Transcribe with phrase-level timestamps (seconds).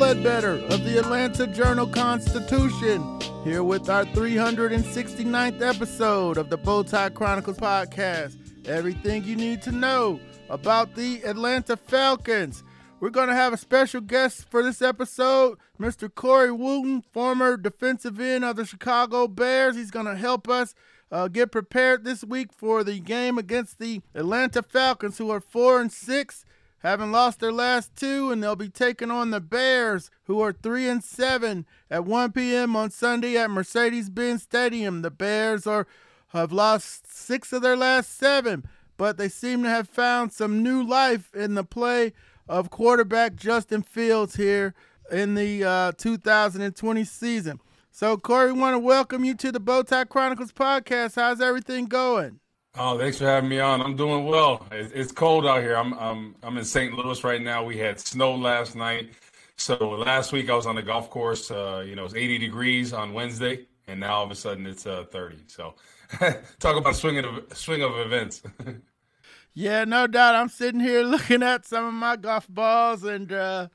[0.00, 7.58] Ledbetter of the Atlanta Journal Constitution, here with our 369th episode of the Bowtie Chronicles
[7.58, 8.38] podcast.
[8.66, 10.18] Everything you need to know
[10.48, 12.64] about the Atlanta Falcons.
[12.98, 16.12] We're going to have a special guest for this episode, Mr.
[16.12, 19.76] Corey Wootton, former defensive end of the Chicago Bears.
[19.76, 20.74] He's going to help us
[21.12, 25.78] uh, get prepared this week for the game against the Atlanta Falcons, who are four
[25.78, 26.46] and six,
[26.80, 30.88] having lost their last two, and they'll be taking on the Bears, who are three
[30.88, 32.76] and seven, at 1 p.m.
[32.76, 35.02] on Sunday at Mercedes-Benz Stadium.
[35.02, 35.86] The Bears are
[36.28, 38.64] have lost six of their last seven,
[38.96, 42.12] but they seem to have found some new life in the play
[42.48, 44.74] of quarterback Justin Fields here
[45.10, 47.60] in the uh, 2020 season.
[47.90, 51.16] So, Corey, want to welcome you to the Bowtie Chronicles podcast.
[51.16, 52.39] How's everything going?
[52.76, 53.82] Oh, thanks for having me on.
[53.82, 54.66] I'm doing well.
[54.70, 55.74] It's cold out here.
[55.74, 56.94] I'm I'm I'm in St.
[56.94, 57.64] Louis right now.
[57.64, 59.10] We had snow last night.
[59.56, 61.50] So last week I was on the golf course.
[61.50, 64.86] Uh, you know, it's 80 degrees on Wednesday, and now all of a sudden it's
[64.86, 65.38] uh, 30.
[65.48, 65.74] So
[66.60, 68.42] talk about swinging of swing of events.
[69.54, 70.36] yeah, no doubt.
[70.36, 73.32] I'm sitting here looking at some of my golf balls and.
[73.32, 73.68] Uh,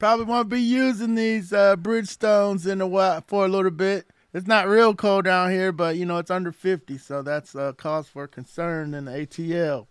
[0.00, 4.06] Probably won't be using these uh, Bridgestones in a while for a little bit.
[4.32, 7.74] It's not real cold down here, but you know it's under 50, so that's a
[7.76, 9.86] cause for concern in the ATL.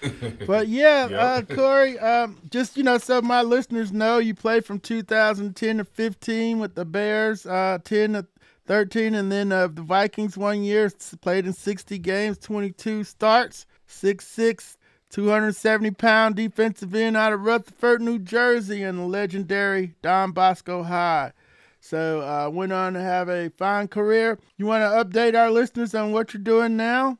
[0.46, 1.50] but yeah, yep.
[1.50, 5.84] uh, Corey, um, just you know, so my listeners know you played from 2010 to
[5.84, 8.26] 15 with the Bears, uh, 10 to
[8.66, 14.26] 13, and then uh, the Vikings one year played in 60 games, 22 starts, six
[14.26, 14.76] six
[15.10, 21.32] 270 pound defensive end out of Rutherford, New Jersey, and the legendary Don Bosco High.
[21.84, 24.38] So uh, went on to have a fine career.
[24.56, 27.18] You want to update our listeners on what you're doing now?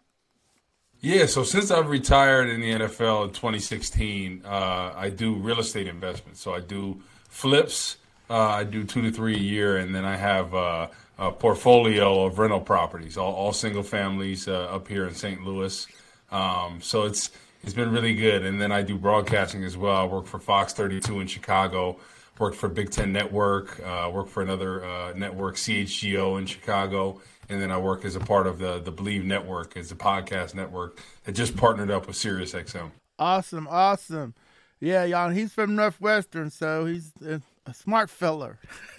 [1.00, 5.88] Yeah, so since I've retired in the NFL in 2016, uh, I do real estate
[5.88, 6.40] investments.
[6.40, 7.96] So I do flips,
[8.30, 10.86] uh, I do two to three a year, and then I have uh,
[11.18, 15.42] a portfolio of rental properties, all, all single families uh, up here in St.
[15.42, 15.88] Louis.
[16.30, 17.30] Um, so it's
[17.64, 18.44] it's been really good.
[18.44, 19.96] And then I do broadcasting as well.
[19.96, 21.98] I work for Fox 32 in Chicago,
[22.38, 27.20] work for Big Ten Network, uh, work for another uh, network, CHGO in Chicago.
[27.48, 30.54] And then I work as a part of the, the Believe Network, as a podcast
[30.54, 32.90] network that just partnered up with SiriusXM.
[33.18, 34.34] Awesome, awesome.
[34.80, 38.58] Yeah, y'all, he's from Northwestern, so he's a, a smart feller.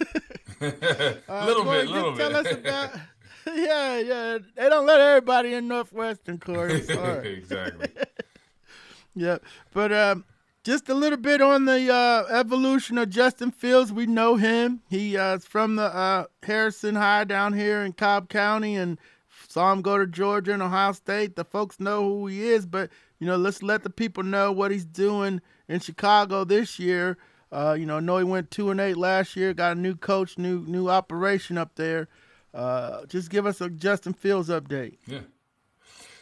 [0.60, 0.70] uh,
[1.44, 2.46] little Corey, bit, little tell bit.
[2.46, 2.90] Us about,
[3.54, 4.38] yeah, yeah.
[4.56, 6.76] They don't let everybody in Northwestern, Corey.
[7.24, 7.88] exactly.
[9.14, 9.42] yep.
[9.72, 10.24] but um,
[10.64, 13.92] just a little bit on the uh, evolution of Justin Fields.
[13.92, 14.80] We know him.
[14.88, 18.98] He uh, from the uh, Harrison High down here in Cobb County, and
[19.46, 21.36] saw him go to Georgia and Ohio State.
[21.36, 24.70] The folks know who he is, but you know, let's let the people know what
[24.70, 27.18] he's doing in Chicago this year.
[27.52, 29.52] Uh, you know, I know he went two and eight last year.
[29.52, 32.08] Got a new coach, new new operation up there.
[32.54, 34.96] Uh, just give us a Justin Fields update.
[35.06, 35.20] Yeah.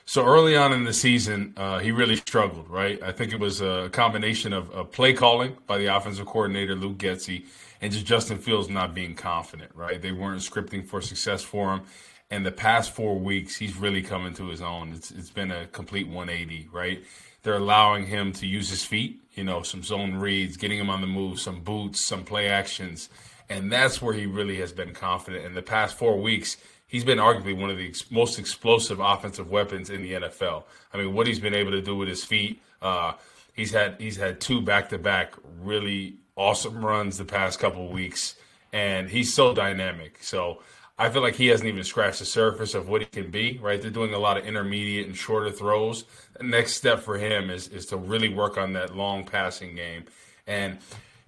[0.05, 3.01] So early on in the season, uh, he really struggled, right?
[3.03, 6.99] I think it was a combination of, of play calling by the offensive coordinator, Luke
[6.99, 7.47] Getsy,
[7.81, 10.03] and just Justin Fields not being confident, right?
[10.03, 11.83] They weren't scripting for success for him.
[12.31, 14.93] And the past four weeks, he's really coming to his own.
[14.93, 17.05] It's, it's been a complete 180, right?
[17.43, 21.01] They're allowing him to use his feet, you know, some zone reads, getting him on
[21.01, 23.09] the move, some boots, some play actions.
[23.49, 25.45] And that's where he really has been confident.
[25.45, 26.57] In the past four weeks,
[26.93, 30.65] he's been arguably one of the ex- most explosive offensive weapons in the NFL.
[30.93, 33.15] I mean, what he's been able to do with his feet, uh,
[33.55, 38.37] he's had he's had two back to back really awesome runs the past couple weeks,
[38.73, 40.23] and he's so dynamic.
[40.23, 40.63] So
[40.99, 43.59] I feel like he hasn't even scratched the surface of what he can be.
[43.61, 46.05] Right, they're doing a lot of intermediate and shorter throws.
[46.39, 50.05] The next step for him is is to really work on that long passing game.
[50.47, 50.79] And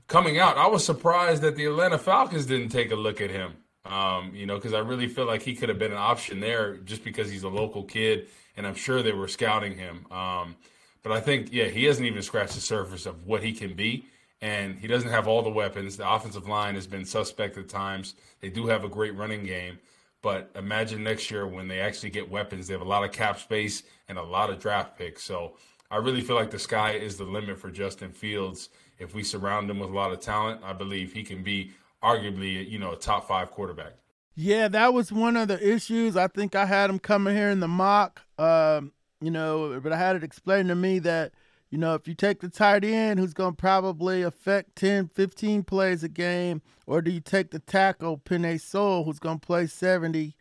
[0.09, 3.55] coming out, I was surprised that the Atlanta Falcons didn't take a look at him.
[3.85, 6.77] Um, you know, because I really feel like he could have been an option there
[6.79, 10.07] just because he's a local kid, and I'm sure they were scouting him.
[10.11, 10.57] Um,
[11.03, 14.07] but I think, yeah, he hasn't even scratched the surface of what he can be,
[14.41, 15.99] and he doesn't have all the weapons.
[15.99, 18.15] The offensive line has been suspect at times.
[18.41, 19.79] They do have a great running game,
[20.25, 23.39] But imagine next year when they actually get weapons, they have a lot of cap
[23.39, 25.23] space and a lot of draft picks.
[25.23, 25.59] So
[25.91, 28.71] I really feel like the sky is the limit for Justin Fields.
[28.99, 31.73] If we surround him with a lot of talent, I believe he can be
[32.05, 33.95] arguably, you know, a top five quarterback.
[34.37, 36.17] Yeah, that was one of the issues.
[36.17, 39.97] I think I had him coming here in the mock, um, you know, but I
[39.97, 41.33] had it explained to me that,
[41.71, 45.63] you know, if you take the tight end who's going to probably affect 10, 15
[45.63, 49.67] plays a game, or do you take the tackle, Penei Sewell, who's going to play
[49.67, 50.35] 70,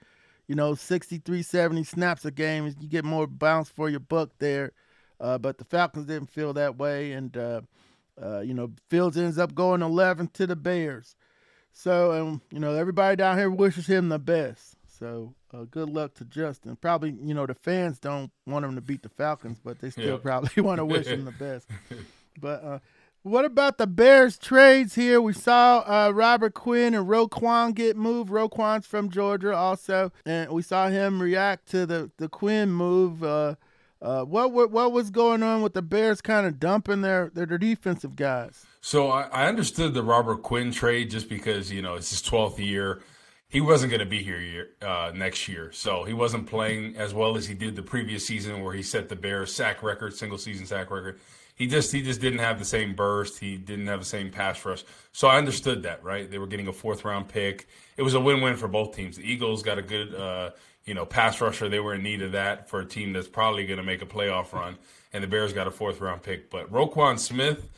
[0.48, 4.74] you know, 63, 70 snaps a game, you get more bounce for your buck there.
[5.20, 7.14] Uh, but the Falcons didn't feel that way.
[7.14, 7.62] And, uh,
[8.22, 11.16] uh, you know, Fields ends up going 11th to the Bears.
[11.74, 14.76] So, and, you know, everybody down here wishes him the best.
[15.00, 16.76] So, uh, good luck to Justin.
[16.76, 20.20] Probably, you know, the fans don't want him to beat the Falcons, but they still
[20.20, 21.68] probably want to wish him the best.
[22.42, 22.80] But uh,
[23.22, 25.22] what about the Bears trades here?
[25.22, 28.32] We saw uh, Robert Quinn and Roquan get moved.
[28.32, 33.24] Roquan's from Georgia also, and we saw him react to the the Quinn move.
[33.24, 33.56] Uh,
[34.02, 37.46] uh, what, what what was going on with the Bears kind of dumping their, their,
[37.46, 38.66] their defensive guys?
[38.86, 42.60] So I, I, understood the Robert Quinn trade just because you know it's his twelfth
[42.60, 43.02] year.
[43.48, 47.14] He wasn't going to be here year, uh, next year, so he wasn't playing as
[47.14, 50.38] well as he did the previous season, where he set the Bears sack record, single
[50.38, 51.20] season sack record
[51.56, 53.40] he just he just didn't have the same burst.
[53.40, 54.84] He didn't have the same pass rush.
[55.12, 56.30] So I understood that, right?
[56.30, 57.68] They were getting a fourth round pick.
[57.96, 59.18] It was a win win for both teams.
[59.18, 60.52] The Eagles got a good uh,
[60.86, 61.70] you know pass rusher.
[61.70, 64.08] They were in need of that for a team that's probably going to make a
[64.08, 64.78] playoff run.
[65.12, 66.50] And the Bears got a fourth round pick.
[66.50, 67.70] But Roquan Smith,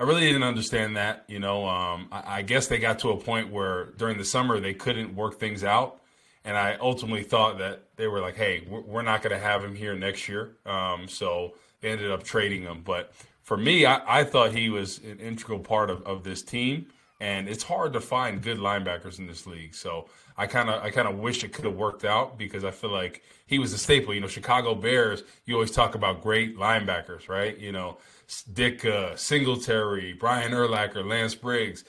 [0.00, 1.24] I really didn't understand that.
[1.28, 4.58] You know, um, I, I guess they got to a point where during the summer
[4.58, 6.00] they couldn't work things out.
[6.42, 9.74] And I ultimately thought that they were like, hey, we're not going to have him
[9.74, 10.56] here next year.
[10.64, 11.52] Um, so
[11.82, 12.80] they ended up trading him.
[12.82, 13.12] But
[13.42, 16.86] for me, I, I thought he was an integral part of, of this team.
[17.20, 19.74] And it's hard to find good linebackers in this league.
[19.74, 20.08] So
[20.38, 22.90] I kind of I kind of wish it could have worked out because I feel
[22.90, 24.14] like he was a staple.
[24.14, 25.22] You know, Chicago Bears.
[25.44, 27.58] You always talk about great linebackers, right?
[27.58, 27.98] You know,
[28.52, 31.84] Dick uh, Singletary, Brian Urlacher, Lance Briggs.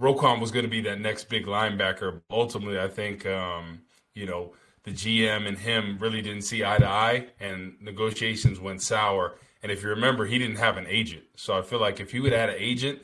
[0.00, 2.22] Roquan was going to be that next big linebacker.
[2.30, 3.82] Ultimately, I think um,
[4.14, 4.52] you know
[4.84, 9.34] the GM and him really didn't see eye to eye, and negotiations went sour.
[9.62, 11.24] And if you remember, he didn't have an agent.
[11.36, 13.00] So I feel like if he would have had an agent,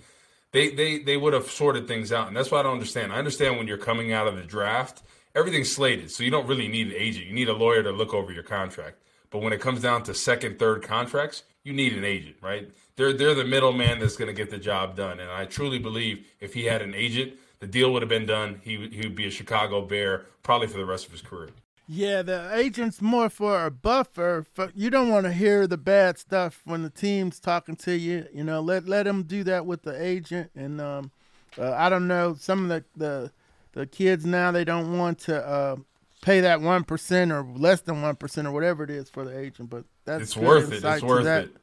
[0.53, 2.29] they they they would have sorted things out.
[2.29, 3.12] And that's why I don't understand.
[3.12, 5.03] I understand when you're coming out of the draft,
[5.35, 7.27] everything's slated, so you don't really need an agent.
[7.27, 9.03] You need a lawyer to look over your contract.
[9.31, 12.71] But when it comes down to second, third contracts, you need an agent, right?
[12.95, 15.19] They're they're the middleman that's going to get the job done.
[15.19, 18.61] And I truly believe if he had an agent, the deal would have been done.
[18.63, 21.51] He he would be a Chicago Bear probably for the rest of his career.
[21.89, 24.47] Yeah, the agent's more for a buffer.
[24.55, 28.27] For, you don't want to hear the bad stuff when the team's talking to you.
[28.33, 30.53] You know, let let them do that with the agent.
[30.55, 31.11] And um,
[31.59, 33.33] uh, I don't know, some of the, the
[33.73, 35.77] the kids now they don't want to uh,
[36.23, 39.37] pay that one percent or less than one percent or whatever it is for the
[39.37, 39.69] agent.
[39.69, 40.85] But that's it's worth it.
[40.85, 41.44] It's worth that.
[41.44, 41.56] it.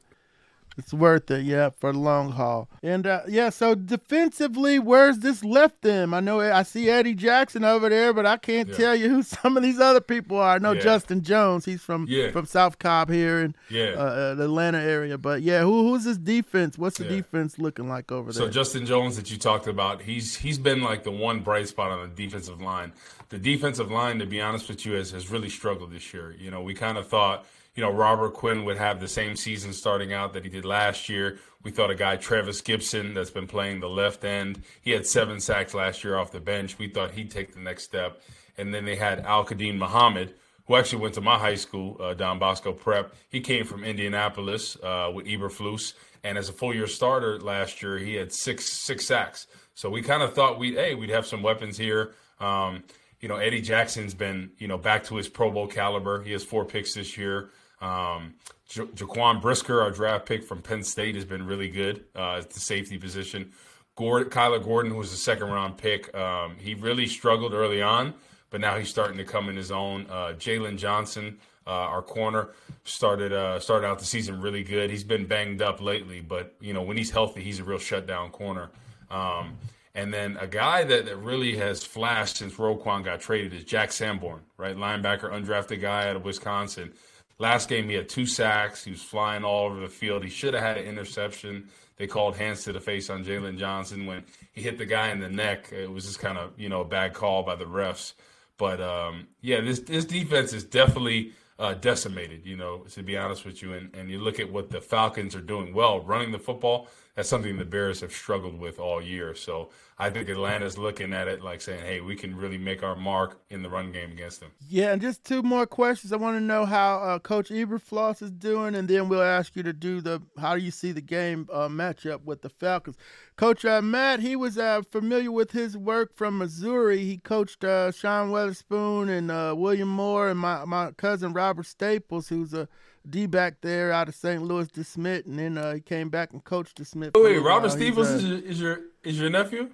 [0.77, 2.67] It's worth it, yeah, for the long haul.
[2.81, 6.15] And uh, yeah, so defensively, where's this left them?
[6.15, 8.75] I know I see Eddie Jackson over there, but I can't yeah.
[8.75, 10.55] tell you who some of these other people are.
[10.55, 10.81] I know yeah.
[10.81, 12.31] Justin Jones, he's from yeah.
[12.31, 13.91] from South Cobb here in yeah.
[13.91, 15.17] uh, the Atlanta area.
[15.17, 16.77] But yeah, who who's this defense?
[16.77, 18.43] What's the defense looking like over there?
[18.43, 21.91] So Justin Jones that you talked about, he's he's been like the one bright spot
[21.91, 22.93] on the defensive line.
[23.29, 26.35] The defensive line, to be honest with you, has has really struggled this year.
[26.39, 27.45] You know, we kind of thought
[27.75, 31.09] you know, Robert Quinn would have the same season starting out that he did last
[31.09, 31.39] year.
[31.63, 35.39] We thought a guy, Trevis Gipson, that's been playing the left end, he had seven
[35.39, 36.77] sacks last year off the bench.
[36.77, 38.21] We thought he'd take the next step.
[38.57, 40.35] And then they had Al Quadin Muhammad,
[40.67, 43.15] who actually went to my high school, uh, Don Bosco Prep.
[43.29, 45.93] He came from Indianapolis uh, with Eberflus.
[46.23, 49.47] And as a full year starter last year, he had six six sacks.
[49.73, 52.13] So we kind of thought we'd, hey, we'd have some weapons here.
[52.39, 52.83] Um,
[53.19, 56.21] you know, Eddie Jackson's been, you know, back to his Pro Bowl caliber.
[56.21, 57.49] He has four picks this year.
[57.83, 58.35] Um,
[58.69, 62.49] ja- Jaquan Brisker, our draft pick from Penn State, has been really good uh, at
[62.49, 63.51] the safety position.
[63.95, 68.13] Gordon, Kyler Gordon, who was a second round pick, um, he really struggled early on,
[68.49, 70.07] but now he's starting to come in his own.
[70.09, 71.37] Uh, Jaylon Johnson,
[71.67, 72.49] uh, our corner,
[72.85, 74.89] started uh, started out the season really good.
[74.89, 78.31] He's been banged up lately, but you know when he's healthy, he's a real shutdown
[78.31, 78.71] corner.
[79.11, 79.57] Um,
[79.95, 83.91] and then a guy that, that really has flashed since Roquan got traded is Jack
[83.91, 84.75] Sanborn, right?
[84.75, 86.93] Linebacker, undrafted guy out of Wisconsin.
[87.39, 88.83] Last game, he had two sacks.
[88.83, 90.23] He was flying all over the field.
[90.23, 91.69] He should have had an interception.
[91.97, 95.19] They called hands to the face on Jaylon Johnson when he hit the guy in
[95.19, 95.71] the neck.
[95.71, 98.13] It was just kind of you know a bad call by the refs.
[98.57, 103.45] But um, yeah, this this defense is definitely uh, decimated, you know, to be honest
[103.45, 103.73] with you.
[103.73, 107.29] And, and you look at what the Falcons are doing well, running the football, that's
[107.29, 109.35] something the Bears have struggled with all year.
[109.35, 112.95] So I think Atlanta's looking at it like saying, hey, we can really make our
[112.95, 114.51] mark in the run game against them.
[114.67, 116.11] Yeah, and just two more questions.
[116.11, 119.61] I want to know how uh, Coach Eberflus is doing, and then we'll ask you
[119.61, 122.97] to do the how do you see the game uh, matchup with the Falcons.
[123.35, 127.03] Coach uh, Matt, he was uh, familiar with his work from Missouri.
[127.03, 132.29] He coached uh, Sean Weatherspoon and uh, William Moore and my, my cousin Robert Steeples,
[132.29, 132.67] who's a
[133.09, 134.41] D back there out of St.
[134.41, 137.11] Louis DeSmet, and then uh, he came back and coached DeSmet.
[137.15, 139.69] Oh, wait, Robert Stevens uh, is, your, is your is your nephew?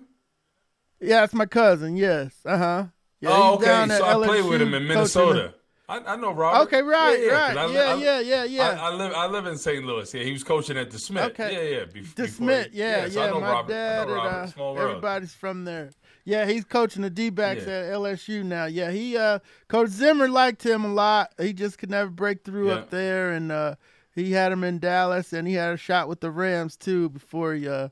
[0.99, 1.95] Yeah, it's my cousin.
[1.95, 2.33] Yes.
[2.45, 2.85] Uh huh.
[3.21, 3.85] Yeah, oh, okay.
[3.89, 5.53] So I played with him in Minnesota.
[5.89, 6.67] I, I, know Robert.
[6.67, 7.57] Okay, right, yeah, yeah, right.
[7.57, 8.77] I, yeah, I, yeah, yeah, yeah.
[8.79, 9.83] I, live I live in St.
[9.83, 10.13] Louis.
[10.13, 11.31] Yeah, he was coaching at DeSmet.
[11.31, 11.51] Okay.
[11.51, 11.85] Yeah, yeah.
[11.85, 13.09] Be- DeSmet, yeah, yeah.
[13.09, 13.73] So my Robert.
[13.73, 15.89] dad and uh, everybody's from there.
[16.29, 17.73] Yeah, he's coaching the D backs yeah.
[17.73, 18.65] at LSU now.
[18.65, 21.33] Yeah, he uh Coach Zimmer liked him a lot.
[21.39, 22.75] He just could never break through yeah.
[22.75, 23.75] up there and uh
[24.13, 27.55] he had him in Dallas and he had a shot with the Rams too before
[27.55, 27.89] he uh,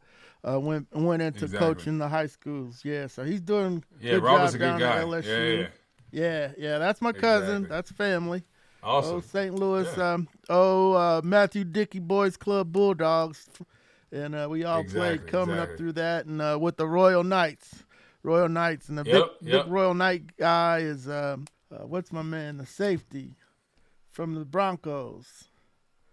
[0.48, 1.68] uh went went into exactly.
[1.68, 2.82] coaching the high schools.
[2.86, 5.26] Yeah, so he's doing yeah, good Robert's job down at LSU.
[5.26, 5.68] Yeah, yeah,
[6.12, 6.78] yeah, yeah.
[6.78, 7.64] That's my cousin.
[7.64, 7.76] Exactly.
[7.76, 8.44] That's family.
[8.84, 9.16] Awesome.
[9.16, 9.56] Oh, St.
[9.56, 9.88] Louis.
[9.98, 10.14] Yeah.
[10.14, 13.50] Um, oh, uh, Matthew Dickey Boys Club Bulldogs,
[14.12, 15.74] and uh, we all exactly, played coming exactly.
[15.74, 17.84] up through that, and uh, with the Royal Knights.
[18.28, 19.64] Royal Knights, and the yep, big, yep.
[19.64, 23.36] big Royal Knight guy is um, uh, what's my man, the safety
[24.12, 25.46] from the Broncos.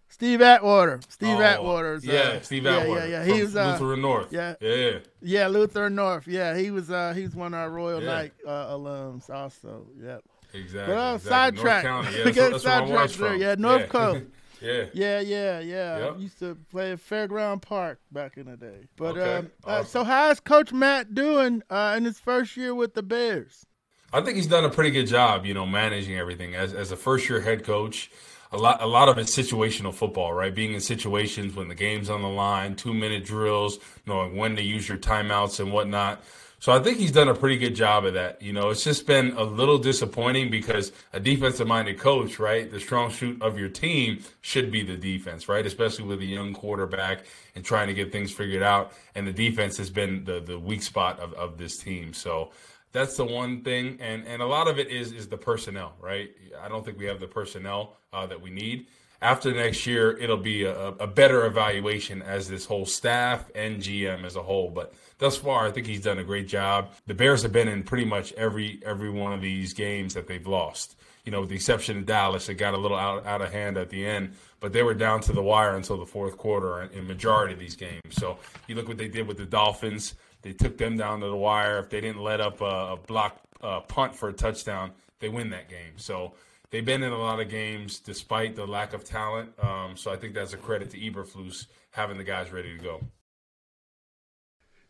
[0.09, 1.01] Steve Atwater.
[1.09, 1.99] Steve oh, Atwater.
[2.05, 3.01] Yeah, uh, Steve Atwater.
[3.01, 3.35] Yeah, yeah, yeah.
[3.35, 4.33] He was uh, Lutheran North.
[4.33, 5.49] Yeah, yeah, yeah.
[5.49, 6.29] Lutheran North.
[6.29, 6.89] Yeah, he was.
[6.89, 8.07] Uh, he's one of our Royal yeah.
[8.07, 9.29] Knight uh, alums.
[9.29, 10.23] Also, yep.
[10.53, 10.95] Exactly.
[10.95, 11.31] But uh, exactly.
[11.63, 11.85] sidetrack.
[11.85, 13.35] Yeah, that's, that's sidetrack there.
[13.35, 13.87] Yeah, North yeah.
[13.87, 14.25] Coast.
[14.65, 14.85] Yeah.
[14.93, 15.99] Yeah, yeah, yeah.
[15.99, 16.19] Yep.
[16.19, 18.89] Used to play at Fairground Park back in the day.
[18.97, 19.37] But okay.
[19.37, 23.67] um, uh, so how's Coach Matt doing uh, in his first year with the Bears?
[24.13, 26.97] I think he's done a pretty good job, you know, managing everything as as a
[26.97, 28.11] first year head coach.
[28.53, 30.55] A lot, a lot of it's situational football, right?
[30.55, 34.63] Being in situations when the game's on the line, two minute drills, knowing when to
[34.63, 36.23] use your timeouts and whatnot.
[36.65, 38.41] So I think he's done a pretty good job of that.
[38.41, 42.71] You know, it's just been a little disappointing because a defensive minded coach, right?
[42.71, 45.67] The strong suit of your team should be the defense, right?
[45.67, 48.95] Especially with a young quarterback and trying to get things figured out.
[49.15, 52.15] And the defense has been the, the weak spot of, of this team.
[52.15, 52.53] So
[52.93, 53.99] that's the one thing.
[54.01, 56.31] And, and a lot of it is, is the personnel, right?
[56.63, 58.87] I don't think we have the personnel uh, that we need
[59.25, 64.23] after next year, it'll be a, a, better evaluation as this whole staff and GM
[64.23, 64.71] as a whole.
[64.71, 66.93] But thus far, I think he's done a great job.
[67.07, 70.47] The Bears have been in pretty much every every one of these games that they've
[70.47, 70.97] lost.
[71.25, 73.79] You know, with the exception of Dallas, it got a little out, out of hand
[73.79, 77.07] at the end, but they were down to the wire until the fourth quarter in,
[77.07, 78.03] majority of these games.
[78.11, 78.37] So
[78.69, 80.17] you look what they did with the Dolphins.
[80.43, 81.79] They took them down to the wire.
[81.79, 83.41] If they didn't let up a, a block
[83.89, 84.91] punt for a touchdown,
[85.21, 85.97] they win that game.
[85.97, 86.35] So
[86.71, 89.53] they've been in a lot of games despite the lack of talent.
[89.63, 93.01] Um, so I think that's a credit to Eberflus having the guys ready to go.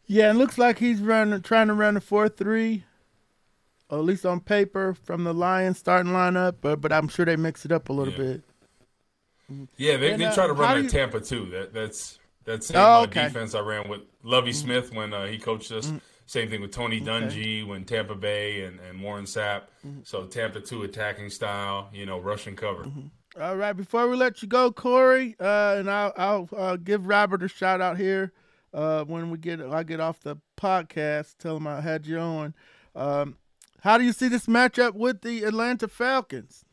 [0.07, 2.85] Yeah, it looks like he's running, trying to run a four-three,
[3.91, 6.57] at least on paper from the Lions starting lineup.
[6.61, 8.19] But but I'm sure they mix it up a little yeah.
[8.19, 8.43] bit.
[9.77, 10.89] Yeah, they, and, they uh, try to run that you...
[10.91, 11.47] Tampa two.
[11.51, 13.23] That that's that same oh, okay.
[13.23, 14.59] uh, defense I ran with Lovie mm-hmm.
[14.59, 15.87] Smith when uh, he coached us.
[15.87, 15.99] Mm-hmm.
[16.27, 17.63] Same thing with Tony Dungy okay.
[17.65, 19.63] when Tampa Bay and, and Warren Sapp.
[19.87, 20.01] Mm-hmm.
[20.05, 22.85] So Tampa two attacking style, you know, rushing cover.
[22.85, 23.43] Mm-hmm.
[23.43, 27.43] All right, before we let you go, Corey, uh, and I'll, I'll uh, give Robert
[27.43, 28.33] a shout out here
[28.73, 31.39] uh, when we get I get off the podcast.
[31.39, 32.55] Tell him I had you on.
[32.95, 33.37] Um,
[33.81, 36.65] how do you see this matchup with the Atlanta Falcons?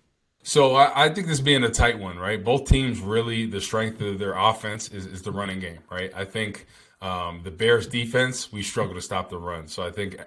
[0.43, 2.43] So I, I, think this being a tight one, right?
[2.43, 6.11] Both teams really the strength of their offense is, is the running game, right?
[6.15, 6.65] I think
[7.01, 9.67] um, the Bears defense, we struggle to stop the run.
[9.67, 10.17] So I think,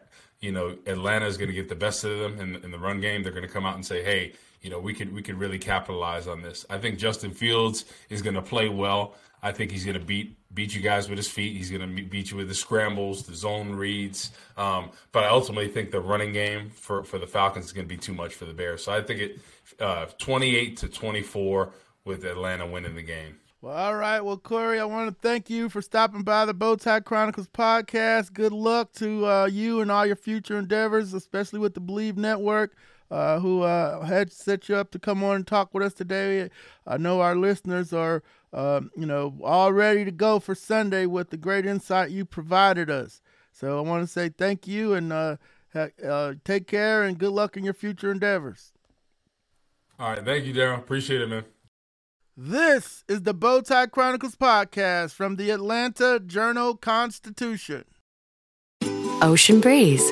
[0.40, 3.00] you know, Atlanta is going to get the best of them in, in the run
[3.00, 3.23] game.
[3.23, 5.59] They're going to come out and say, hey, you know, we could we could really
[5.59, 6.64] capitalize on this.
[6.71, 9.14] I think Justin Fields is going to play well.
[9.43, 11.57] I think he's going to beat beat you guys with his feet.
[11.57, 14.31] He's going to beat you with the scrambles, the zone reads.
[14.57, 17.95] Um, but I ultimately think the running game for, for the Falcons is going to
[17.95, 18.85] be too much for the Bears.
[18.85, 19.40] So I think it
[19.81, 21.73] uh, 28 to 24
[22.04, 23.37] with Atlanta winning the game.
[23.64, 24.21] Well, all right.
[24.21, 28.35] Well, Corey, I want to thank you for stopping by the Bowtie Chronicles podcast.
[28.35, 32.76] Good luck to uh, you and all your future endeavors, especially with the Believe Network,
[33.11, 36.50] uh, who uh, had set you up to come on and talk with us today.
[36.87, 41.30] I know our listeners are, um, you know, all ready to go for Sunday with
[41.30, 43.23] the great insight you provided us.
[43.50, 45.37] So I want to say thank you and uh,
[45.75, 48.73] uh, take care and good luck in your future endeavors.
[49.99, 50.23] All right.
[50.23, 50.80] Thank you, Daryl.
[50.80, 51.44] Appreciate it, man.
[52.37, 57.85] This is the Bowtie Chronicles podcast from the Atlanta Journal Constitution.
[59.23, 60.03] Ocean breeze,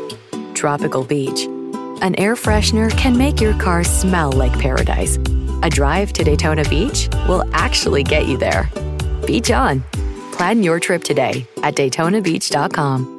[0.54, 1.46] tropical beach.
[2.00, 5.16] An air freshener can make your car smell like paradise.
[5.64, 8.70] A drive to Daytona Beach will actually get you there.
[9.26, 9.82] Beach on.
[10.30, 13.18] Plan your trip today at DaytonaBeach.com.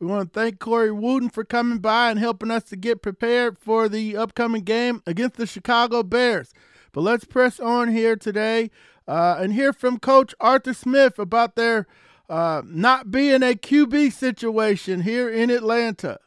[0.00, 3.58] We want to thank Corey Wootton for coming by and helping us to get prepared
[3.58, 6.52] for the upcoming game against the Chicago Bears.
[6.92, 8.70] But let's press on here today
[9.06, 11.86] uh, and hear from Coach Arthur Smith about their
[12.28, 16.18] uh, not being a QB situation here in Atlanta.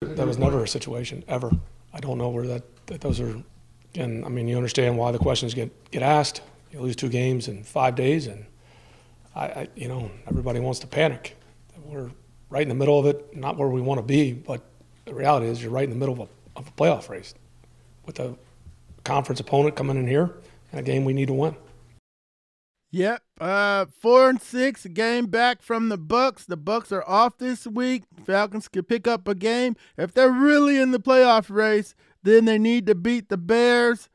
[0.00, 1.50] That was never a situation ever.
[1.92, 3.42] I don't know where that, that those are.
[3.94, 6.42] And I mean, you understand why the questions get get asked.
[6.72, 8.44] You lose two games in five days, and
[9.36, 11.36] I, I you know, everybody wants to panic.
[11.84, 12.10] We're
[12.54, 14.62] right in the middle of it, not where we want to be, but
[15.06, 17.34] the reality is you're right in the middle of a, of a playoff race
[18.06, 18.36] with a
[19.02, 20.36] conference opponent coming in here
[20.70, 21.56] and a game we need to win.
[22.92, 26.44] Yep, uh, four and six, game back from the Bucks.
[26.44, 28.04] The Bucks are off this week.
[28.24, 31.96] Falcons could pick up a game if they're really in the playoff race.
[32.22, 34.08] Then they need to beat the Bears,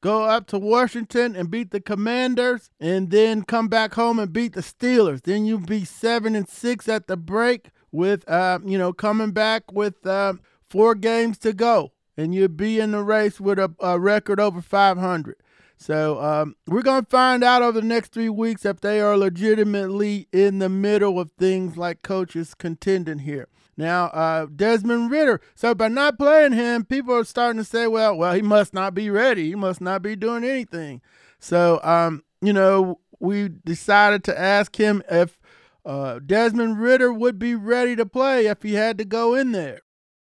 [0.00, 4.54] go up to Washington and beat the Commanders, and then come back home and beat
[4.54, 5.22] the Steelers.
[5.22, 9.72] Then you'll be seven and six at the break with uh, you know coming back
[9.72, 10.34] with uh,
[10.68, 14.60] four games to go, and you'll be in the race with a, a record over
[14.60, 15.36] 500.
[15.78, 20.28] So um, we're gonna find out over the next three weeks if they are legitimately
[20.32, 23.48] in the middle of things like coaches contending here.
[23.76, 25.40] Now, uh, Desmond Ridder.
[25.54, 28.94] So by not playing him, people are starting to say, well, well, he must not
[28.94, 29.48] be ready.
[29.48, 31.02] He must not be doing anything.
[31.38, 35.38] So, um, you know, we decided to ask him if
[35.86, 39.80] uh, Desmond Ridder would be ready to play if he had to go in there.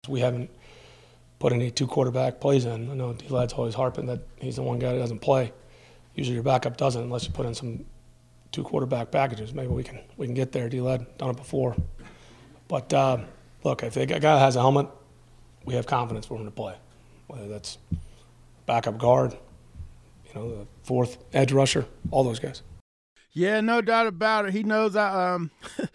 [0.08, 0.52] We haven't
[1.40, 2.92] put any two quarterback plays in.
[2.92, 5.52] I know D Lad's always harping that he's the one guy that doesn't play.
[6.14, 7.86] Usually your backup doesn't unless you put in some
[8.52, 9.54] two quarterback packages.
[9.54, 10.70] Maybe we can we can get there.
[10.70, 11.76] D Lad done it before.
[12.68, 13.18] But uh,
[13.64, 14.88] look, if a guy has a helmet,
[15.66, 16.76] we have confidence for him to play.
[17.28, 17.78] Whether that's
[18.66, 19.36] backup guard,
[20.28, 22.62] you know, the fourth edge rusher, all those guys.
[23.40, 24.54] Yeah, no doubt about it.
[24.54, 25.52] He knows I um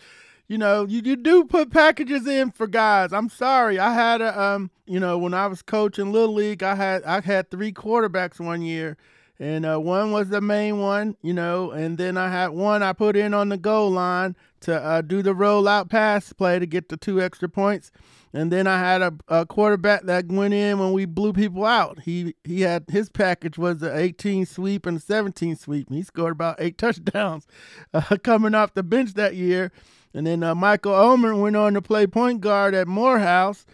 [0.48, 3.12] you know, you, you do put packages in for guys.
[3.12, 3.78] I'm sorry.
[3.78, 7.20] I had a um, you know, when I was coaching little league, I had I
[7.20, 8.96] had three quarterbacks one year.
[9.38, 12.92] And uh, one was the main one, you know, and then I had one I
[12.92, 16.88] put in on the goal line to uh, do the rollout pass play to get
[16.88, 17.90] the two extra points.
[18.34, 22.00] And then I had a, a, quarterback that went in when we blew people out.
[22.00, 25.86] He he had his package was the 18 sweep and a 17 sweep.
[25.86, 27.46] And he scored about eight touchdowns
[27.94, 29.70] uh, coming off the bench that year.
[30.12, 33.66] And then uh, Michael Omer went on to play point guard at Morehouse.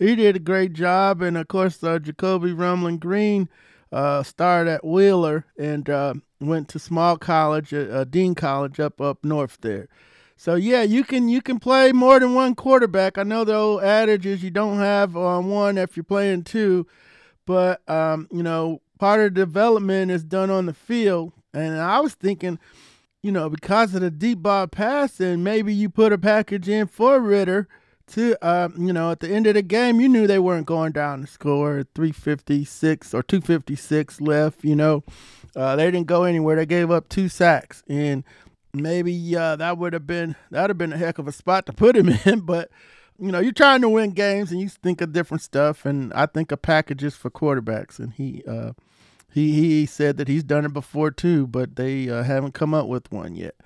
[0.00, 1.22] He did a great job.
[1.22, 3.48] And of course, uh, Jacoby Rumlin Green
[3.92, 9.24] uh, started at Wheeler and uh, went to small college, uh, Dean College up up
[9.24, 9.88] north there.
[10.40, 13.18] So yeah, you can you can play more than one quarterback.
[13.18, 16.86] I know the old adage is you don't have um, one if you're playing two,
[17.44, 21.32] but um, you know part of the development is done on the field.
[21.52, 22.60] And I was thinking,
[23.20, 27.20] you know, because of the deep ball passing, maybe you put a package in for
[27.20, 27.66] Ridder
[28.08, 30.92] to, uh, you know, at the end of the game, you knew they weren't going
[30.92, 34.62] down to score 356 or 256 left.
[34.62, 35.02] You know,
[35.56, 36.54] uh, they didn't go anywhere.
[36.54, 38.22] They gave up two sacks and
[38.72, 41.66] maybe uh, that would have been that would have been a heck of a spot
[41.66, 42.40] to put him in.
[42.40, 42.70] But
[43.18, 45.84] you know, you're trying to win games and you think of different stuff.
[45.84, 48.72] And I think of packages for quarterbacks, and he uh,
[49.30, 52.86] he he said that he's done it before too, but they uh, haven't come up
[52.86, 53.56] with one yet.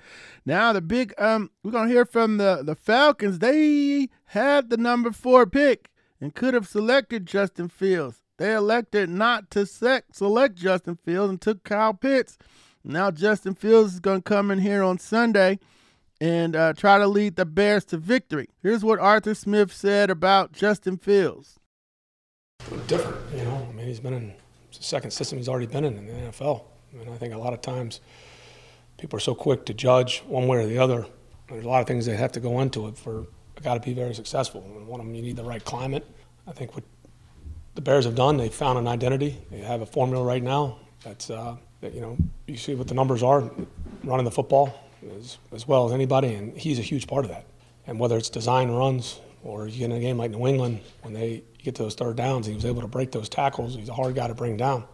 [0.45, 3.39] Now the big um, we're gonna hear from the the Falcons.
[3.39, 5.89] They had the number four pick
[6.19, 8.21] and could have selected Justin Fields.
[8.37, 12.37] They elected not to select Justin Fields and took Kyle Pitts.
[12.83, 15.59] Now Justin Fields is going to come in here on Sunday
[16.19, 18.49] and uh, try to lead the Bears to victory.
[18.61, 21.59] Here's what Arthur Smith said about Justin Fields.
[22.87, 23.67] Different, you know.
[23.69, 24.33] I mean, he's been in
[24.75, 26.63] the second system he's already been in in the NFL.
[26.93, 28.01] I mean, I think a lot of times
[28.97, 31.05] people are so quick to judge one way or the other.
[31.49, 33.27] There's a lot of things that have to go into it for
[33.63, 34.61] guy to be very successful.
[34.61, 36.05] And one of them, you need the right climate.
[36.45, 36.83] I think what
[37.75, 39.41] the Bears have done, they've found an identity.
[39.49, 41.55] They have a formula right now that's uh,
[41.91, 42.17] you know,
[42.47, 43.49] you see what the numbers are
[44.03, 44.73] running the football
[45.17, 47.45] as, as well as anybody, and he's a huge part of that.
[47.87, 51.13] And whether it's design runs or you get in a game like New England, when
[51.13, 53.75] they get to those third downs, he was able to break those tackles.
[53.75, 54.85] He's a hard guy to bring down.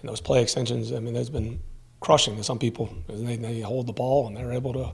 [0.00, 1.60] And those play extensions, I mean, there's been
[2.00, 2.94] crushing to some people.
[3.08, 4.92] They, they hold the ball and they're able to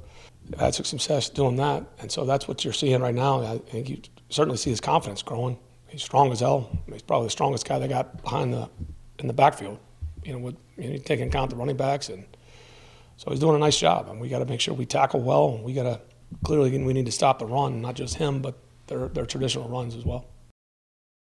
[0.59, 1.85] have success doing that.
[2.01, 3.43] And so that's what you're seeing right now.
[3.43, 5.59] I think you certainly see his confidence growing.
[5.89, 6.71] He's strong as hell.
[6.93, 8.69] He's probably the strongest guy they got behind the
[9.19, 9.79] in the backfield.
[10.25, 12.25] You know, with you know, taking account the running backs, and
[13.17, 14.09] so he's doing a nice job.
[14.09, 15.59] And we got to make sure we tackle well.
[15.59, 16.01] We got to
[16.45, 19.95] clearly we need to stop the run, not just him, but their their traditional runs
[19.95, 20.27] as well.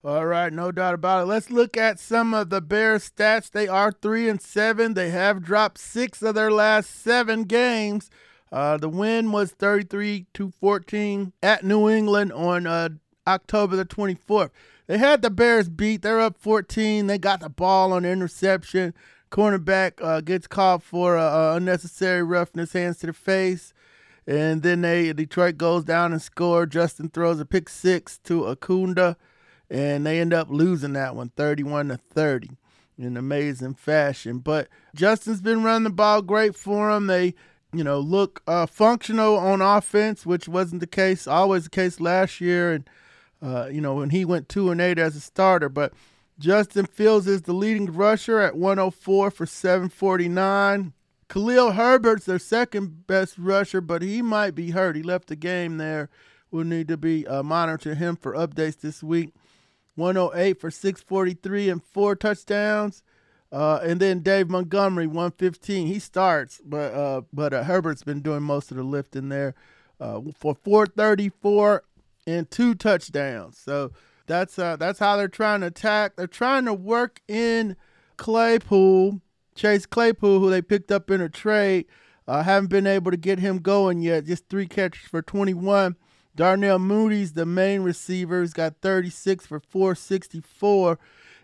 [0.05, 1.25] All right, no doubt about it.
[1.27, 3.49] Let's look at some of the Bears stats.
[3.49, 4.95] They are three and seven.
[4.95, 8.09] They have dropped six of their last seven games.
[8.51, 12.89] Uh, the win was 33 to 14 at New England on uh,
[13.25, 14.49] October the 24th.
[14.93, 16.03] They had the Bears beat.
[16.03, 17.07] They're up 14.
[17.07, 18.93] They got the ball on the interception.
[19.31, 23.73] Cornerback uh, gets called for uh, unnecessary roughness, hands to the face.
[24.27, 26.67] And then they Detroit goes down and score.
[26.67, 29.15] Justin throws a pick six to Okudah
[29.67, 32.51] and they end up losing that one 31 to 30
[32.99, 34.37] in amazing fashion.
[34.37, 37.07] But Justin's been running the ball great for them.
[37.07, 37.33] They,
[37.73, 42.39] you know, look uh, functional on offense, which wasn't the case, always the case last
[42.39, 42.73] year.
[42.73, 42.87] And,
[43.43, 45.67] uh, you know, when he went 2 and 8 as a starter.
[45.69, 45.93] But
[46.39, 50.93] Justin Fields is the leading rusher at 104 for 749.
[51.29, 54.95] Khalil Herbert's their second best rusher, but he might be hurt.
[54.95, 56.09] He left the game there.
[56.51, 59.33] We'll need to be uh, monitoring him for updates this week.
[59.95, 63.03] 108 for 643 and four touchdowns.
[63.51, 65.87] Uh, and then Dave Montgomery, 115.
[65.87, 69.53] He starts, but uh, but uh, Herbert's been doing most of the lifting there
[69.99, 71.83] uh, for 434
[72.25, 73.57] and two touchdowns.
[73.57, 73.91] So
[74.27, 76.15] that's uh, that's how they're trying to attack.
[76.15, 77.75] They're trying to work in
[78.17, 79.21] Claypool,
[79.55, 81.85] Chase Claypool, who they picked up in a trade.
[82.27, 84.25] Uh, haven't been able to get him going yet.
[84.25, 85.97] Just three catches for 21.
[86.35, 88.41] Darnell Mooney's the main receiver.
[88.41, 90.97] He's got 36 for 464.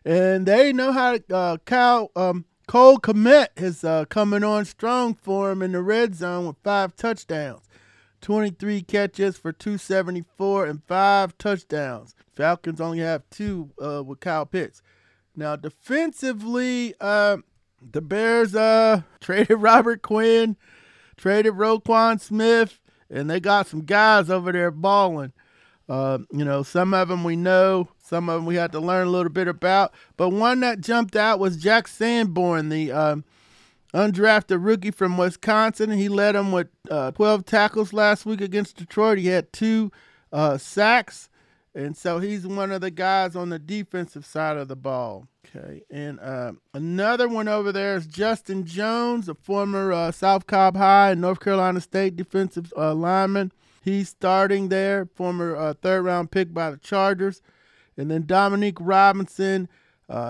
[0.06, 5.16] And they know how to, uh, Kyle, um, Cole Kmet is uh, coming on strong
[5.16, 7.68] for him in the red zone with five touchdowns.
[8.22, 12.16] 23 catches for 274 and five touchdowns.
[12.36, 14.82] Falcons only have two uh, with Kyle Pitts.
[15.36, 17.38] Now, defensively, uh,
[17.82, 20.58] the Bears uh, traded Robert Quinn,
[21.18, 22.80] traded Roquan Smith,
[23.10, 25.34] and they got some guys over there balling.
[25.88, 29.08] Uh, you know, some of them we know, some of them we had to learn
[29.08, 29.92] a little bit about.
[30.18, 33.26] But one that jumped out was Jack Sanborn, the um,
[33.94, 35.92] undrafted rookie from Wisconsin.
[35.92, 39.18] He led them with uh, 12 tackles last week against Detroit.
[39.18, 39.92] He had two
[40.32, 41.30] uh, sacks.
[41.76, 45.28] And so he's one of the guys on the defensive side of the ball.
[45.46, 45.84] Okay.
[45.90, 51.12] And uh, another one over there is Justin Jones, a former uh, South Cobb High
[51.12, 53.52] and North Carolina State defensive uh, lineman.
[53.84, 57.42] He's starting there, former uh, third round pick by the Chargers.
[57.98, 59.68] And then Dominique Robinson,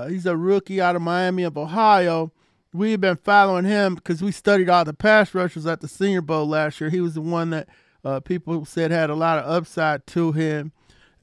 [0.07, 2.31] he's a rookie out of Miami of Ohio.
[2.71, 6.47] We've been following him because we studied all the pass rushers at the Senior Bowl
[6.47, 6.91] last year.
[6.91, 7.67] He was the one that
[8.05, 10.71] uh, people said had a lot of upside to him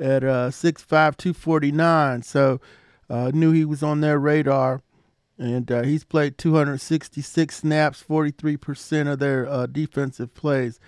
[0.00, 2.22] at uh, 6'5", 249.
[2.22, 2.60] So
[3.08, 4.82] uh, knew he was on their radar.
[5.38, 10.80] And uh, he's played 266 snaps, 43% of their uh, defensive plays.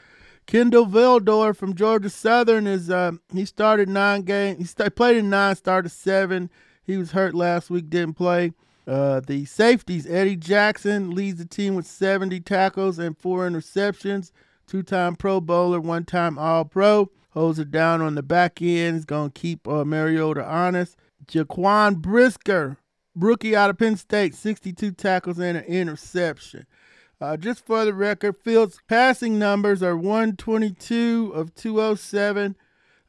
[0.46, 4.58] Kindle Vildor from Georgia Southern is uh, he started nine games.
[4.58, 6.50] He st- played in nine, started seven.
[6.82, 8.54] He was hurt last week, didn't play.
[8.88, 14.32] Uh, the safeties, Eddie Jackson leads the team with 70 tackles and four interceptions.
[14.66, 18.96] Two-time Pro Bowler, one-time All-Pro holds it down on the back end.
[18.96, 20.96] He's going to keep uh, Mariota honest.
[21.26, 22.78] Jaquan Brisker,
[23.14, 26.66] rookie out of Penn State, 62 tackles and an interception.
[27.20, 32.56] Uh, just for the record, Fields' passing numbers are 122 of 207.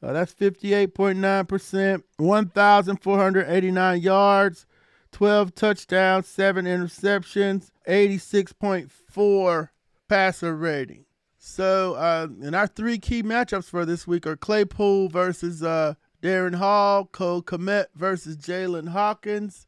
[0.02, 2.04] Uh, that's 58.9%.
[2.18, 4.66] 1,489 yards,
[5.12, 9.70] 12 touchdowns, 7 interceptions, 86.4
[10.08, 11.06] passer rating.
[11.38, 16.56] So, uh, and our three key matchups for this week are Claypool versus uh, Darren
[16.56, 19.66] Hall, Cole Kmet versus Jaylinn Hawkins,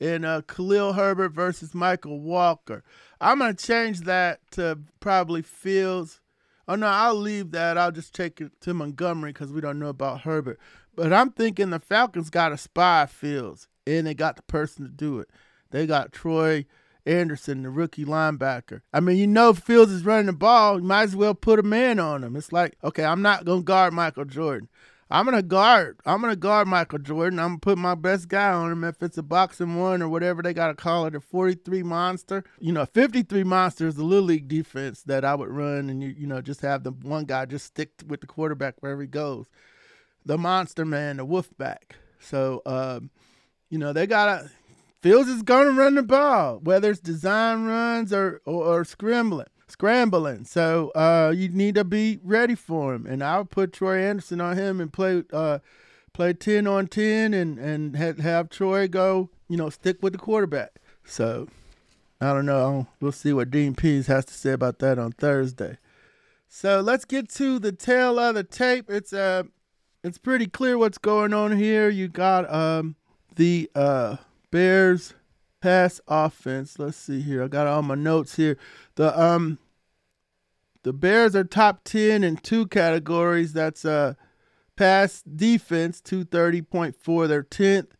[0.00, 2.84] and uh, Khalil Herbert versus Michael Walker.
[3.20, 6.20] I'm going to change that to probably Fields.
[6.68, 7.78] Oh, no, I'll leave that.
[7.78, 10.60] I'll just take it to Montgomery because we don't know about Herbert.
[10.94, 14.90] But I'm thinking the Falcons got a spy Fields, and they got the person to
[14.90, 15.28] do it.
[15.70, 16.66] They got Troy
[17.06, 18.82] Anderson, the rookie linebacker.
[18.92, 20.78] I mean, you know, Fields is running the ball.
[20.78, 22.36] You might as well put a man on him.
[22.36, 24.68] It's like, okay, I'm not going to guard Michael Jordan.
[25.10, 25.98] I'm gonna guard.
[26.04, 27.38] I'm gonna guard Michael Jordan.
[27.38, 30.42] I'm gonna put my best guy on him if it's a boxing one or whatever
[30.42, 32.44] they gotta call it, a 43 monster.
[32.60, 36.10] You know, 53 monster is the little league defense that I would run, and you
[36.10, 39.46] you know just have the one guy just stick with the quarterback wherever he goes.
[40.26, 41.96] The monster man, the wolf back.
[42.20, 43.10] So, um,
[43.70, 44.50] you know, they gotta
[45.00, 49.46] Fields is going to run the ball, whether it's design runs or, or, or scrambling.
[49.68, 53.06] Scrambling, so uh, you need to be ready for him.
[53.06, 55.58] And I'll put Troy Anderson on him and play uh,
[56.14, 60.18] play ten on ten, and and have, have Troy go, you know, stick with the
[60.18, 60.76] quarterback.
[61.04, 61.48] So
[62.18, 62.86] I don't know.
[62.98, 65.76] We'll see what Dean Pees has to say about that on Thursday.
[66.48, 68.88] So let's get to the tale of the tape.
[68.88, 69.42] It's uh
[70.02, 71.90] it's pretty clear what's going on here.
[71.90, 72.96] You got um
[73.38, 74.16] the uh
[74.50, 75.14] Bears
[75.62, 76.78] pass offense.
[76.78, 77.42] Let's see here.
[77.44, 78.58] I got all my notes here.
[78.96, 79.58] The um
[80.82, 83.52] the Bears are top 10 in two categories.
[83.52, 84.14] That's uh
[84.76, 87.28] pass defense 230.4.
[87.28, 87.90] They're 10th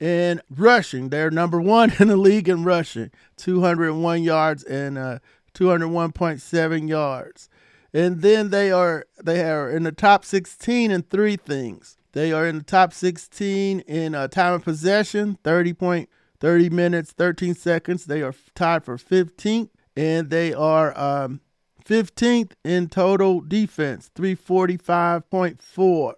[0.00, 1.08] in rushing.
[1.10, 3.10] They're number 1 in the league in rushing.
[3.36, 5.18] 201 yards and uh
[5.54, 7.48] 201.7 yards.
[7.92, 11.96] And then they are they are in the top 16 in three things.
[12.14, 17.10] They are in the top 16 in uh, time of possession, 30 point 30 minutes,
[17.10, 18.04] 13 seconds.
[18.04, 21.40] They are tied for 15th, and they are um,
[21.84, 26.14] 15th in total defense, 345.4.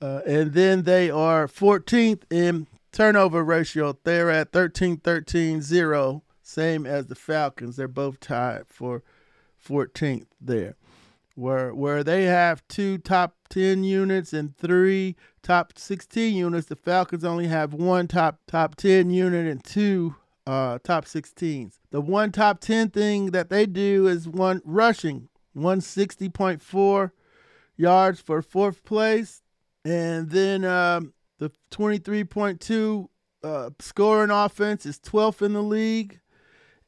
[0.00, 3.98] Uh, and then they are 14th in turnover ratio.
[4.04, 7.74] They're at 13 13 0, same as the Falcons.
[7.74, 9.02] They're both tied for
[9.66, 10.76] 14th there.
[11.34, 16.68] Where, where they have two top 10 units and three top 16 units.
[16.68, 21.78] The Falcons only have one top top 10 unit and two uh, top 16s.
[21.90, 27.10] The one top 10 thing that they do is one rushing, 160.4
[27.76, 29.42] yards for fourth place,
[29.84, 33.08] and then um, the 23.2
[33.42, 36.20] uh, scoring offense is 12th in the league,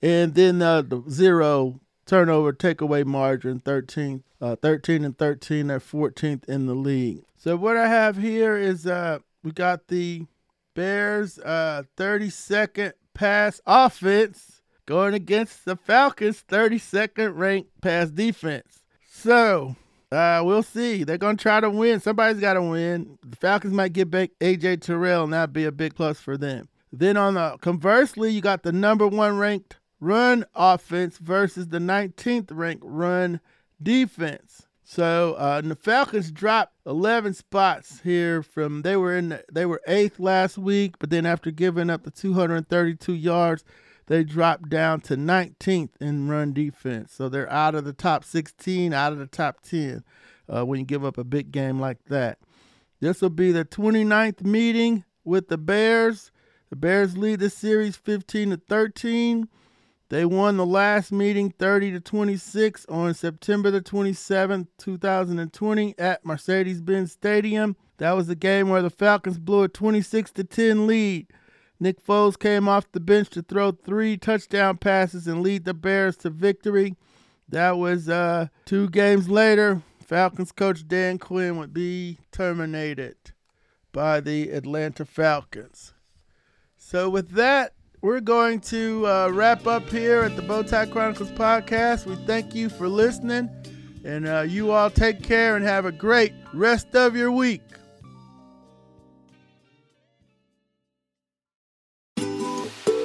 [0.01, 6.45] and then uh, the zero turnover takeaway margin 13 uh, 13 and 13 they're 14th
[6.49, 10.27] in the league so what i have here is uh we got the
[10.75, 19.77] bears uh 32nd pass offense going against the falcons 32nd ranked pass defense so
[20.13, 21.05] uh, we'll see.
[21.05, 21.99] They're gonna try to win.
[21.99, 23.19] Somebody's got to win.
[23.27, 26.69] The Falcons might get back AJ Terrell, and that'd be a big plus for them.
[26.93, 32.49] Then on the conversely, you got the number one ranked run offense versus the 19th
[32.51, 33.41] ranked run
[33.81, 34.67] defense.
[34.83, 39.81] So uh, the Falcons dropped 11 spots here from they were in the, they were
[39.87, 43.65] eighth last week, but then after giving up the 232 yards,
[44.09, 47.13] they dropped down to 19th in run defense.
[47.13, 50.03] So they're out of the top 16, out of the top 10
[50.49, 52.39] uh, when you give up a big game like that.
[53.01, 56.33] This will be the 29th meeting with the Bears.
[56.71, 59.49] The Bears lead the series 15 to 13.
[60.13, 67.13] They won the last meeting 30 to 26 on September the 27th, 2020 at Mercedes-Benz
[67.13, 67.77] Stadium.
[67.97, 71.29] That was the game where the Falcons blew a 26 to 10 lead.
[71.81, 76.19] Nick Foles came off the bench to throw three touchdown passes and lead the Bears
[76.19, 76.95] to victory.
[77.49, 79.81] That was uh, two games later.
[80.05, 83.17] Falcons coach Dan Quinn would be terminated
[83.93, 85.95] by the Atlanta Falcons.
[86.77, 92.05] So, with that, we're going to uh, wrap up here at the Bowtie Chronicles podcast.
[92.05, 93.49] We thank you for listening,
[94.05, 97.63] and uh, you all take care and have a great rest of your week.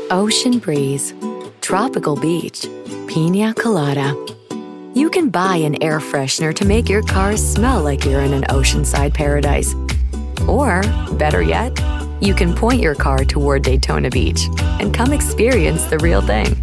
[0.10, 1.13] Ocean breeze,
[1.62, 2.65] tropical beach,
[3.07, 4.15] pina colada.
[4.95, 8.43] You can buy an air freshener to make your car smell like you're in an
[8.43, 9.75] oceanside paradise.
[10.47, 10.81] Or,
[11.17, 11.77] better yet,
[12.21, 14.47] you can point your car toward Daytona Beach
[14.80, 16.56] and come experience the real thing.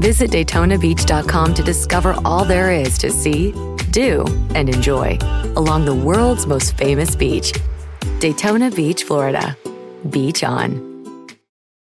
[0.00, 3.52] Visit DaytonaBeach.com to discover all there is to see,
[3.90, 5.18] do, and enjoy
[5.56, 7.52] along the world's most famous beach,
[8.18, 9.56] Daytona Beach, Florida.
[10.10, 10.92] Beach on.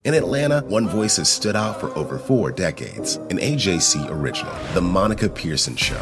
[0.04, 3.17] In Atlanta, one voice has stood out for over four decades.
[3.30, 6.01] An AJC original, The Monica Pearson Show.